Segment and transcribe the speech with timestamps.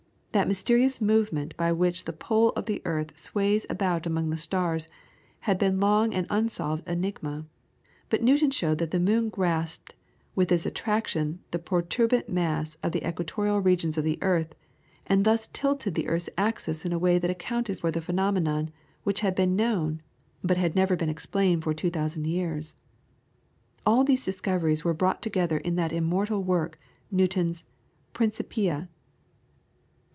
[0.33, 4.87] That mysterious movement by which the pole of the earth sways about among the stars
[5.41, 7.45] had been long an unsolved enigma,
[8.09, 9.93] but Newton showed that the moon grasped
[10.33, 14.55] with its attraction the protuberant mass at the equatorial regions of the earth,
[15.05, 18.71] and thus tilted the earth's axis in a way that accounted for the phenomenon
[19.03, 20.01] which had been known
[20.41, 22.73] but had never been explained for two thousand years.
[23.85, 26.79] All these discoveries were brought together in that immortal work,
[27.11, 27.65] Newton's
[28.13, 28.87] "Principia."